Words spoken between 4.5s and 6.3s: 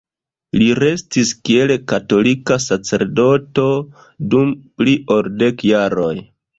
pli ol dek jaroj.